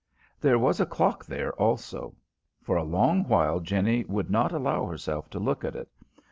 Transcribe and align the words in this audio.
There 0.39 0.57
was 0.57 0.79
a 0.79 0.87
clock 0.87 1.25
there, 1.27 1.53
also. 1.61 2.15
For 2.63 2.75
a 2.75 2.81
long 2.83 3.23
while 3.25 3.59
Jenny 3.59 4.03
would 4.05 4.31
not 4.31 4.51
allow 4.51 4.87
herself 4.87 5.29
to 5.29 5.37
look 5.39 5.63
at 5.63 5.75
it. 5.75 5.89